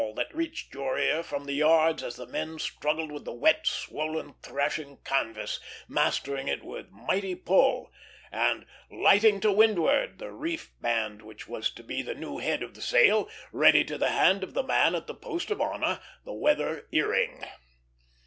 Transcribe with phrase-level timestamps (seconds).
[0.15, 4.33] that reached your ear from the yards as the men struggled with the wet, swollen,
[4.41, 7.93] thrashing canvas, mastering it with mighty pull,
[8.31, 12.73] and "lighting to windward" the reef band which was to be the new head of
[12.73, 16.33] the sail, ready to the hand of the man at the post of honor, the
[16.33, 17.43] weather caring!